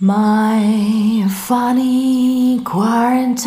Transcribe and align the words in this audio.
My 0.00 1.28
funny 1.30 2.60
quarantine, 2.64 3.46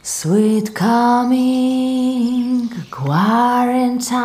sweet 0.00 0.74
coming 0.74 2.70
quarantine. 2.90 4.16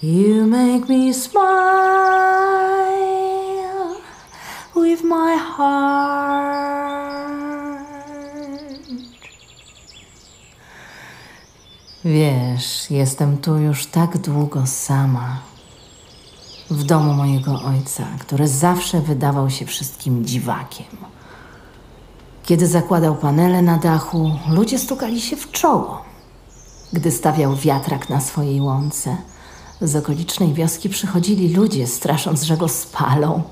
You 0.00 0.44
make 0.44 0.90
me 0.90 1.10
smile 1.14 1.42
with 4.74 5.02
my 5.04 5.36
heart. 5.36 6.71
Wiesz, 12.04 12.90
jestem 12.90 13.38
tu 13.38 13.56
już 13.56 13.86
tak 13.86 14.18
długo 14.18 14.66
sama. 14.66 15.38
W 16.70 16.84
domu 16.84 17.12
mojego 17.12 17.62
ojca, 17.62 18.04
który 18.18 18.48
zawsze 18.48 19.00
wydawał 19.00 19.50
się 19.50 19.66
wszystkim 19.66 20.24
dziwakiem. 20.24 20.86
Kiedy 22.44 22.66
zakładał 22.66 23.16
panele 23.16 23.62
na 23.62 23.78
dachu, 23.78 24.32
ludzie 24.50 24.78
stukali 24.78 25.20
się 25.20 25.36
w 25.36 25.50
czoło. 25.50 26.02
Gdy 26.92 27.10
stawiał 27.10 27.56
wiatrak 27.56 28.08
na 28.08 28.20
swojej 28.20 28.60
łące, 28.60 29.16
z 29.80 29.96
okolicznej 29.96 30.54
wioski 30.54 30.88
przychodzili 30.88 31.54
ludzie, 31.54 31.86
strasząc, 31.86 32.42
że 32.42 32.56
go 32.56 32.68
spalą, 32.68 33.42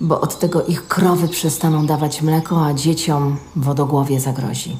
bo 0.00 0.20
od 0.20 0.38
tego 0.38 0.64
ich 0.64 0.88
krowy 0.88 1.28
przestaną 1.28 1.86
dawać 1.86 2.22
mleko, 2.22 2.66
a 2.66 2.74
dzieciom 2.74 3.36
wodogłowie 3.56 4.20
zagrozi. 4.20 4.76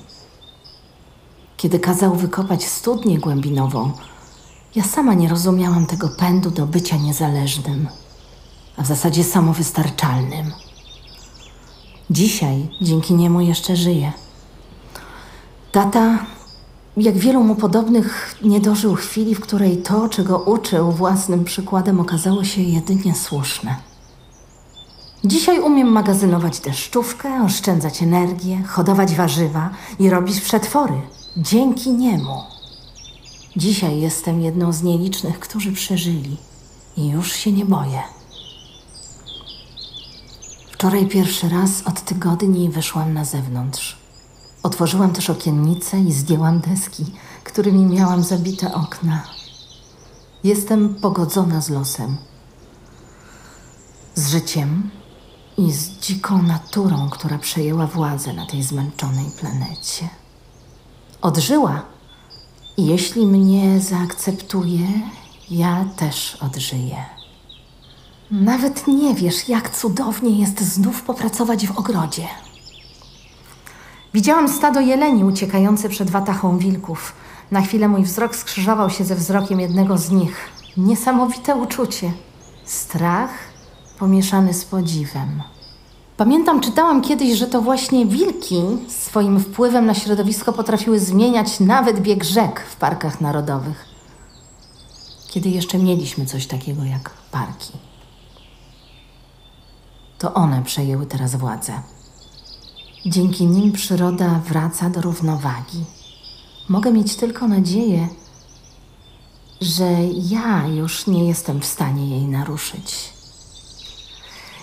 Kiedy 1.62 1.78
kazał 1.78 2.14
wykopać 2.14 2.64
studnię 2.64 3.18
głębinową, 3.18 3.90
ja 4.74 4.84
sama 4.84 5.14
nie 5.14 5.28
rozumiałam 5.28 5.86
tego 5.86 6.08
pędu 6.08 6.50
do 6.50 6.66
bycia 6.66 6.96
niezależnym, 6.96 7.88
a 8.76 8.82
w 8.82 8.86
zasadzie 8.86 9.24
samowystarczalnym. 9.24 10.52
Dzisiaj 12.10 12.68
dzięki 12.80 13.14
niemu 13.14 13.40
jeszcze 13.40 13.76
żyję. 13.76 14.12
Tata, 15.72 16.18
jak 16.96 17.18
wielu 17.18 17.44
mu 17.44 17.54
podobnych, 17.54 18.36
nie 18.44 18.60
dożył 18.60 18.94
chwili, 18.94 19.34
w 19.34 19.40
której 19.40 19.76
to, 19.76 20.08
czego 20.08 20.38
uczył 20.38 20.92
własnym 20.92 21.44
przykładem, 21.44 22.00
okazało 22.00 22.44
się 22.44 22.62
jedynie 22.62 23.14
słuszne. 23.14 23.76
Dzisiaj 25.24 25.60
umiem 25.60 25.88
magazynować 25.88 26.60
deszczówkę, 26.60 27.44
oszczędzać 27.44 28.02
energię, 28.02 28.62
hodować 28.62 29.14
warzywa 29.14 29.70
i 29.98 30.10
robić 30.10 30.40
przetwory. 30.40 31.21
Dzięki 31.36 31.92
niemu. 31.92 32.42
Dzisiaj 33.56 34.00
jestem 34.00 34.40
jedną 34.40 34.72
z 34.72 34.82
nielicznych, 34.82 35.40
którzy 35.40 35.72
przeżyli 35.72 36.36
i 36.96 37.08
już 37.08 37.32
się 37.32 37.52
nie 37.52 37.64
boję. 37.64 38.02
Wczoraj 40.72 41.08
pierwszy 41.08 41.48
raz 41.48 41.82
od 41.86 42.00
tygodni 42.04 42.70
wyszłam 42.70 43.14
na 43.14 43.24
zewnątrz. 43.24 43.98
Otworzyłam 44.62 45.12
też 45.12 45.30
okiennicę 45.30 46.00
i 46.00 46.12
zdjęłam 46.12 46.60
deski, 46.60 47.04
którymi 47.44 47.86
miałam 47.86 48.22
zabite 48.22 48.74
okna. 48.74 49.22
Jestem 50.44 50.94
pogodzona 50.94 51.60
z 51.60 51.70
losem, 51.70 52.16
z 54.14 54.30
życiem 54.30 54.90
i 55.58 55.72
z 55.72 55.88
dziką 55.88 56.42
naturą, 56.42 57.10
która 57.10 57.38
przejęła 57.38 57.86
władzę 57.86 58.32
na 58.32 58.46
tej 58.46 58.62
zmęczonej 58.62 59.26
planecie. 59.40 60.21
Odżyła 61.22 61.82
i 62.76 62.86
jeśli 62.86 63.26
mnie 63.26 63.80
zaakceptuje, 63.80 64.86
ja 65.50 65.84
też 65.96 66.36
odżyję. 66.40 66.96
Nawet 68.30 68.86
nie 68.86 69.14
wiesz, 69.14 69.48
jak 69.48 69.76
cudownie 69.76 70.40
jest 70.40 70.60
znów 70.60 71.02
popracować 71.02 71.66
w 71.66 71.78
ogrodzie. 71.78 72.28
Widziałam 74.14 74.48
stado 74.48 74.80
jeleni 74.80 75.24
uciekające 75.24 75.88
przed 75.88 76.10
watachą 76.10 76.58
wilków. 76.58 77.12
Na 77.50 77.62
chwilę 77.62 77.88
mój 77.88 78.02
wzrok 78.02 78.36
skrzyżował 78.36 78.90
się 78.90 79.04
ze 79.04 79.14
wzrokiem 79.14 79.60
jednego 79.60 79.98
z 79.98 80.10
nich. 80.10 80.48
Niesamowite 80.76 81.54
uczucie. 81.54 82.12
Strach 82.64 83.30
pomieszany 83.98 84.54
z 84.54 84.64
podziwem. 84.64 85.42
Pamiętam, 86.16 86.60
czytałam 86.60 87.02
kiedyś, 87.02 87.38
że 87.38 87.46
to 87.46 87.62
właśnie 87.62 88.06
wilki 88.06 88.62
swoim 88.88 89.40
wpływem 89.40 89.86
na 89.86 89.94
środowisko 89.94 90.52
potrafiły 90.52 91.00
zmieniać 91.00 91.60
nawet 91.60 92.00
bieg 92.00 92.24
rzek 92.24 92.60
w 92.60 92.76
parkach 92.76 93.20
narodowych. 93.20 93.84
Kiedy 95.30 95.48
jeszcze 95.48 95.78
mieliśmy 95.78 96.26
coś 96.26 96.46
takiego 96.46 96.84
jak 96.84 97.10
parki. 97.30 97.72
To 100.18 100.34
one 100.34 100.62
przejęły 100.62 101.06
teraz 101.06 101.36
władzę. 101.36 101.72
Dzięki 103.06 103.46
nim 103.46 103.72
przyroda 103.72 104.40
wraca 104.48 104.90
do 104.90 105.00
równowagi. 105.00 105.84
Mogę 106.68 106.92
mieć 106.92 107.16
tylko 107.16 107.48
nadzieję, 107.48 108.08
że 109.60 109.96
ja 110.12 110.66
już 110.66 111.06
nie 111.06 111.28
jestem 111.28 111.60
w 111.60 111.66
stanie 111.66 112.08
jej 112.08 112.24
naruszyć. 112.26 113.12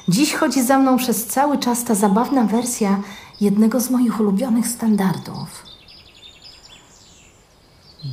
Dziś 0.10 0.34
chodzi 0.34 0.64
za 0.64 0.78
mną 0.78 0.98
przez 0.98 1.26
cały 1.26 1.58
czas 1.58 1.84
ta 1.84 1.96
zabawna 1.96 2.44
wersja 2.44 3.00
jednego 3.42 3.80
z 3.80 3.90
moich 3.90 4.20
ulubionych 4.20 4.68
standardów. 4.68 5.64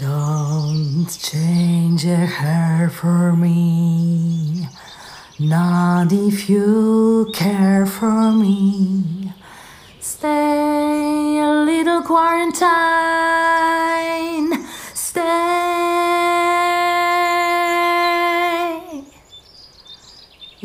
Don't 0.00 1.30
change 1.30 2.24
a 2.24 2.26
hair 2.26 2.90
for 2.90 3.36
me, 3.36 3.48
not 5.40 6.12
if 6.12 6.52
you 6.52 7.26
care 7.34 7.86
for 7.86 8.32
me. 8.32 8.72
Stay 10.00 11.40
a 11.40 11.64
little 11.64 12.02
quarantine, 12.02 12.66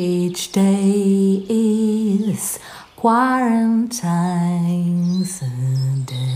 Each 0.03 0.51
day 0.51 1.45
is 1.47 2.57
quarantine's 2.95 4.01
a 5.44 6.06
day. 6.07 6.31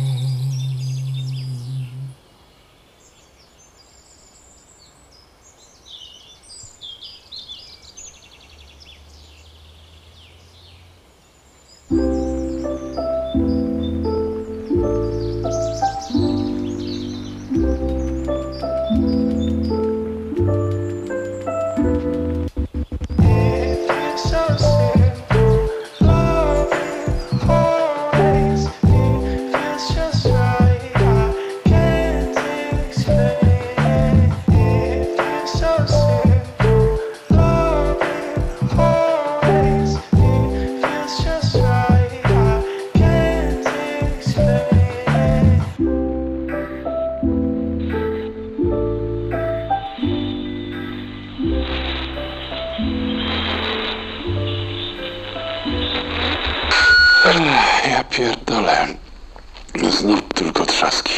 Znów 60.06 60.22
tylko 60.34 60.66
trzaski. 60.66 61.14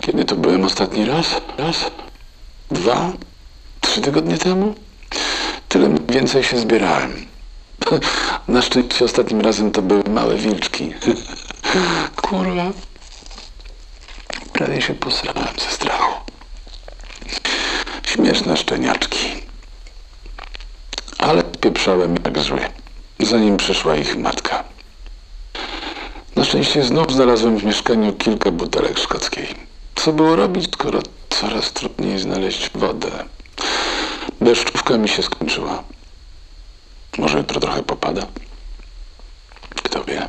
Kiedy 0.00 0.24
to 0.24 0.36
byłem 0.36 0.64
ostatni 0.64 1.04
raz? 1.04 1.26
Raz? 1.58 1.76
Dwa? 2.70 3.12
Trzy 3.80 4.00
tygodnie 4.00 4.38
temu? 4.38 4.74
Tyle 5.68 5.94
więcej 6.08 6.44
się 6.44 6.58
zbierałem. 6.58 7.26
Na 8.48 8.62
szczęście 8.62 9.04
ostatnim 9.04 9.40
razem 9.40 9.70
to 9.70 9.82
były 9.82 10.02
małe 10.10 10.36
wilczki. 10.36 10.94
Kurwa. 12.22 12.70
Prawie 14.52 14.82
się 14.82 14.94
posrałem 14.94 15.54
ze 15.58 15.70
strachu. 15.70 16.12
Śmieszne 18.06 18.56
szczeniaczki. 18.56 19.26
Ale 21.18 21.42
pieprzałem 21.42 22.14
jak 22.24 22.38
zły, 22.38 22.60
zanim 23.20 23.56
przyszła 23.56 23.96
ich 23.96 24.16
matka. 24.16 24.71
Szczęście 26.52 26.84
znów 26.84 27.12
znalazłem 27.12 27.58
w 27.58 27.64
mieszkaniu 27.64 28.12
kilka 28.12 28.50
butelek 28.50 28.98
szkockiej. 28.98 29.46
Co 29.94 30.12
było 30.12 30.36
robić, 30.36 30.72
skoro 30.72 31.00
coraz 31.30 31.72
trudniej 31.72 32.18
znaleźć 32.18 32.70
wodę? 32.74 33.10
Deszczówka 34.40 34.98
mi 34.98 35.08
się 35.08 35.22
skończyła. 35.22 35.82
Może 37.18 37.38
jutro 37.38 37.60
trochę 37.60 37.82
popada? 37.82 38.26
Kto 39.82 40.04
wie? 40.04 40.28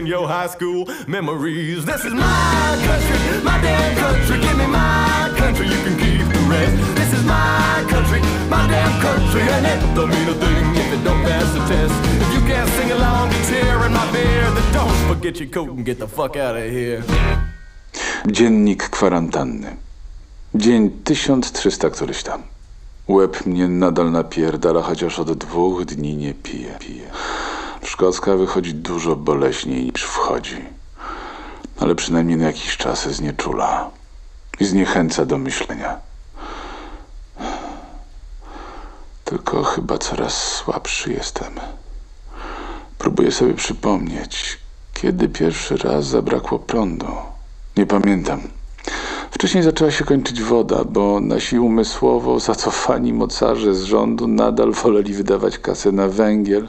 In 0.00 0.06
your 0.06 0.26
high 0.26 0.46
school 0.56 0.88
memories. 1.06 1.84
This 1.84 2.02
is 2.08 2.14
my 2.14 2.68
country, 2.88 3.18
my 3.50 3.56
damn 3.60 3.92
country. 4.04 4.36
Give 4.44 4.56
me 4.62 4.66
my 4.66 5.30
country, 5.36 5.66
you 5.72 5.80
can 5.84 5.96
keep 6.04 6.24
the 6.36 6.42
rest. 6.52 6.74
This 7.00 7.10
is 7.18 7.22
my 7.24 7.84
country, 7.92 8.20
my 8.48 8.64
damn 8.72 8.94
country, 9.06 9.42
and 9.54 9.62
it 9.72 9.80
don't 9.96 10.10
mean 10.14 10.28
a 10.34 10.36
thing 10.42 10.64
if 10.82 10.88
it 10.96 11.02
don't 11.04 11.22
pass 11.28 11.48
the 11.56 11.62
test. 11.72 11.96
If 12.24 12.30
you 12.34 12.42
can't 12.50 12.70
sing 12.76 12.90
along 12.98 13.26
my 13.98 14.06
beer, 14.12 14.46
then 14.56 14.66
don't 14.72 14.98
forget 15.10 15.34
your 15.40 15.50
coat 15.56 15.70
and 15.76 15.84
get 15.84 15.98
the 15.98 16.08
fuck 16.08 16.34
out 16.36 16.56
of 16.56 16.70
here. 16.78 17.02
Dziennik 18.26 18.88
kwarantanny. 18.88 19.76
Dzień 20.54 20.90
1300 21.04 21.90
któryś 21.90 22.22
tam. 22.22 22.42
Łeb 23.08 23.46
mnie 23.46 23.68
nadal 23.68 24.10
napierdala, 24.12 24.82
chociaż 24.82 25.18
od 25.18 25.32
dwóch 25.32 25.84
dni 25.84 26.16
nie 26.16 26.34
piję. 26.34 26.78
Szkocka 27.90 28.36
wychodzi 28.36 28.74
dużo 28.74 29.16
boleśniej 29.16 29.84
niż 29.84 30.02
wchodzi. 30.02 30.64
Ale 31.80 31.94
przynajmniej 31.94 32.36
na 32.36 32.46
jakiś 32.46 32.76
czas 32.76 33.08
znieczula. 33.08 33.90
I 34.60 34.64
zniechęca 34.64 35.26
do 35.26 35.38
myślenia. 35.38 35.96
Tylko 39.24 39.62
chyba 39.62 39.98
coraz 39.98 40.34
słabszy 40.34 41.12
jestem. 41.12 41.52
Próbuję 42.98 43.32
sobie 43.32 43.54
przypomnieć, 43.54 44.58
kiedy 44.94 45.28
pierwszy 45.28 45.76
raz 45.76 46.06
zabrakło 46.06 46.58
prądu. 46.58 47.12
Nie 47.76 47.86
pamiętam. 47.86 48.40
Wcześniej 49.30 49.62
zaczęła 49.62 49.90
się 49.90 50.04
kończyć 50.04 50.42
woda, 50.42 50.84
bo 50.84 51.20
nasi 51.20 51.58
umysłowo 51.58 52.40
zacofani 52.40 53.12
mocarze 53.12 53.74
z 53.74 53.82
rządu 53.82 54.26
nadal 54.26 54.72
woleli 54.72 55.14
wydawać 55.14 55.58
kasę 55.58 55.92
na 55.92 56.08
węgiel 56.08 56.68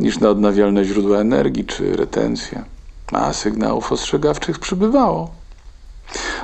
niż 0.00 0.18
na 0.18 0.28
odnawialne 0.28 0.84
źródła 0.84 1.18
energii 1.18 1.64
czy 1.64 1.96
retencję. 1.96 2.64
A 3.12 3.32
sygnałów 3.32 3.92
ostrzegawczych 3.92 4.58
przybywało. 4.58 5.30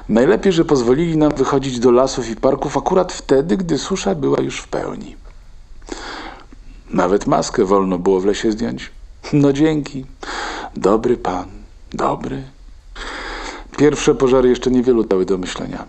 Najlepiej, 0.09 0.53
że 0.53 0.65
pozwolili 0.65 1.17
nam 1.17 1.35
wychodzić 1.35 1.79
do 1.79 1.91
lasów 1.91 2.31
i 2.31 2.37
parków 2.37 2.77
akurat 2.77 3.13
wtedy, 3.13 3.57
gdy 3.57 3.79
susza 3.79 4.15
była 4.15 4.41
już 4.41 4.61
w 4.61 4.69
pełni. 4.69 5.17
Nawet 6.91 7.27
maskę 7.27 7.65
wolno 7.65 7.99
było 7.99 8.21
w 8.21 8.25
lesie 8.25 8.53
zdjąć. 8.53 8.91
No 9.33 9.53
dzięki. 9.53 10.05
Dobry 10.77 11.17
pan, 11.17 11.49
dobry. 11.93 12.43
Pierwsze 13.77 14.15
pożary 14.15 14.49
jeszcze 14.49 14.71
niewielu 14.71 15.05
dały 15.05 15.25
do 15.25 15.39
myślenia. 15.39 15.85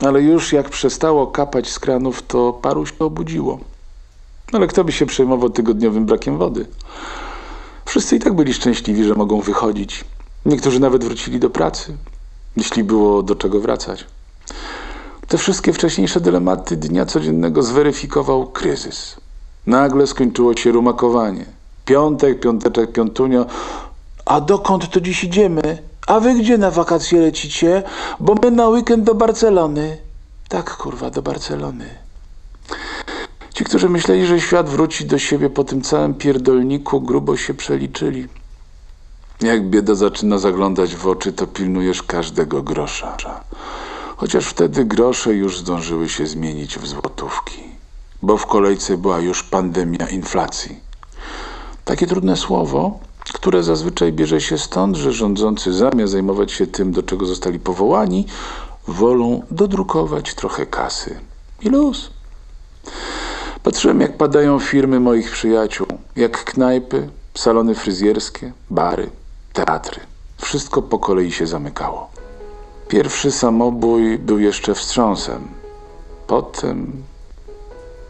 Ale 0.00 0.22
już 0.22 0.52
jak 0.52 0.68
przestało 0.68 1.26
kapać 1.26 1.70
z 1.70 1.78
kranów, 1.78 2.22
to 2.22 2.52
paru 2.52 2.86
się 2.86 2.98
obudziło. 2.98 3.58
Ale 4.52 4.66
kto 4.66 4.84
by 4.84 4.92
się 4.92 5.06
przejmował 5.06 5.50
tygodniowym 5.50 6.06
brakiem 6.06 6.38
wody? 6.38 6.66
Wszyscy 7.84 8.16
i 8.16 8.18
tak 8.18 8.32
byli 8.32 8.54
szczęśliwi, 8.54 9.04
że 9.04 9.14
mogą 9.14 9.40
wychodzić. 9.40 10.04
Niektórzy 10.46 10.80
nawet 10.80 11.04
wrócili 11.04 11.38
do 11.38 11.50
pracy, 11.50 11.96
jeśli 12.56 12.84
było 12.84 13.22
do 13.22 13.34
czego 13.34 13.60
wracać. 13.60 14.06
Te 15.28 15.38
wszystkie 15.38 15.72
wcześniejsze 15.72 16.20
dylematy 16.20 16.76
dnia 16.76 17.06
codziennego 17.06 17.62
zweryfikował 17.62 18.46
kryzys. 18.46 19.16
Nagle 19.66 20.06
skończyło 20.06 20.56
się 20.56 20.72
rumakowanie. 20.72 21.44
Piątek, 21.84 22.40
piąteczek, 22.40 22.92
piątunio. 22.92 23.46
A 24.26 24.40
dokąd 24.40 24.90
to 24.90 25.00
dziś 25.00 25.24
idziemy? 25.24 25.82
A 26.06 26.20
wy 26.20 26.34
gdzie 26.34 26.58
na 26.58 26.70
wakacje 26.70 27.20
lecicie? 27.20 27.82
Bo 28.20 28.34
my 28.42 28.50
na 28.50 28.68
weekend 28.68 29.04
do 29.04 29.14
Barcelony. 29.14 29.98
Tak, 30.48 30.76
kurwa, 30.76 31.10
do 31.10 31.22
Barcelony. 31.22 32.07
Ci, 33.58 33.64
którzy 33.64 33.88
myśleli, 33.88 34.26
że 34.26 34.40
świat 34.40 34.68
wróci 34.68 35.06
do 35.06 35.18
siebie 35.18 35.50
po 35.50 35.64
tym 35.64 35.82
całym 35.82 36.14
pierdolniku, 36.14 37.00
grubo 37.00 37.36
się 37.36 37.54
przeliczyli. 37.54 38.28
Jak 39.40 39.70
bieda 39.70 39.94
zaczyna 39.94 40.38
zaglądać 40.38 40.96
w 40.96 41.06
oczy, 41.06 41.32
to 41.32 41.46
pilnujesz 41.46 42.02
każdego 42.02 42.62
grosza. 42.62 43.16
Chociaż 44.16 44.46
wtedy 44.46 44.84
grosze 44.84 45.34
już 45.34 45.58
zdążyły 45.58 46.08
się 46.08 46.26
zmienić 46.26 46.78
w 46.78 46.86
złotówki, 46.86 47.62
bo 48.22 48.36
w 48.36 48.46
kolejce 48.46 48.96
była 48.96 49.20
już 49.20 49.42
pandemia 49.42 50.08
inflacji. 50.08 50.80
Takie 51.84 52.06
trudne 52.06 52.36
słowo, 52.36 52.98
które 53.32 53.62
zazwyczaj 53.62 54.12
bierze 54.12 54.40
się 54.40 54.58
stąd, 54.58 54.96
że 54.96 55.12
rządzący 55.12 55.72
zamiast 55.72 56.12
zajmować 56.12 56.52
się 56.52 56.66
tym, 56.66 56.92
do 56.92 57.02
czego 57.02 57.26
zostali 57.26 57.58
powołani, 57.58 58.26
wolą 58.88 59.42
dodrukować 59.50 60.34
trochę 60.34 60.66
kasy. 60.66 61.20
I 61.62 61.68
luz. 61.68 62.17
Patrzyłem, 63.68 64.00
jak 64.00 64.16
padają 64.16 64.58
firmy 64.58 65.00
moich 65.00 65.30
przyjaciół, 65.30 65.86
jak 66.16 66.44
knajpy, 66.44 67.08
salony 67.34 67.74
fryzjerskie, 67.74 68.52
bary, 68.70 69.10
teatry. 69.52 70.00
Wszystko 70.40 70.82
po 70.82 70.98
kolei 70.98 71.32
się 71.32 71.46
zamykało. 71.46 72.10
Pierwszy 72.88 73.32
samobój 73.32 74.18
był 74.18 74.38
jeszcze 74.38 74.74
wstrząsem. 74.74 75.48
Potem 76.26 76.92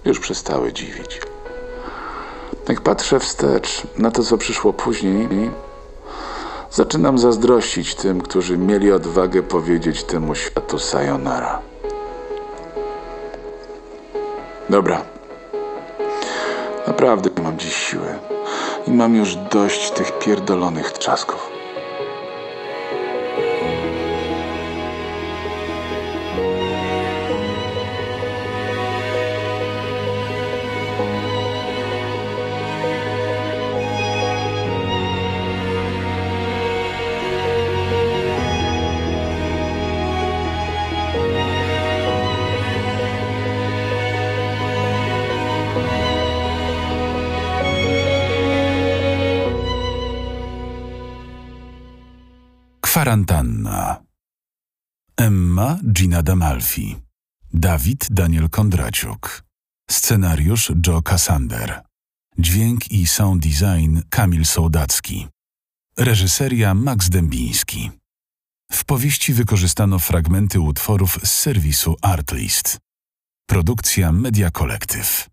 już 0.04 0.20
przestały 0.20 0.72
dziwić. 0.72 1.20
Jak 2.68 2.80
patrzę 2.80 3.20
wstecz 3.20 3.82
na 3.96 4.10
to, 4.10 4.22
co 4.22 4.38
przyszło 4.38 4.72
później, 4.72 5.50
zaczynam 6.70 7.18
zazdrościć 7.18 7.94
tym, 7.94 8.20
którzy 8.20 8.58
mieli 8.58 8.92
odwagę 8.92 9.42
powiedzieć 9.42 10.04
temu 10.04 10.34
światu 10.34 10.78
sayonara. 10.78 11.60
Dobra. 14.70 15.17
Naprawdę 16.88 17.42
mam 17.42 17.58
dziś 17.58 17.74
siły. 17.74 18.18
I 18.86 18.90
mam 18.90 19.14
już 19.14 19.36
dość 19.36 19.90
tych 19.90 20.18
pierdolonych 20.18 20.92
trzasków. 20.92 21.50
Kwarantanna. 52.98 54.02
Emma 55.16 55.78
Gina 55.92 56.22
Damalfi. 56.22 56.96
Dawid 57.52 58.06
Daniel 58.10 58.48
Kondraciuk. 58.48 59.44
Scenariusz 59.90 60.72
Joe 60.86 61.02
Cassander. 61.02 61.82
Dźwięk 62.38 62.90
i 62.90 63.06
sound 63.06 63.42
design 63.42 64.00
Kamil 64.10 64.44
Sołdacki. 64.44 65.26
Reżyseria 65.96 66.74
Max 66.74 67.08
Dębiński. 67.08 67.90
W 68.72 68.84
powieści 68.84 69.32
wykorzystano 69.32 69.98
fragmenty 69.98 70.60
utworów 70.60 71.18
z 71.22 71.30
serwisu 71.30 71.96
Artlist. 72.02 72.78
Produkcja 73.46 74.12
Media 74.12 74.50
Collective. 74.50 75.28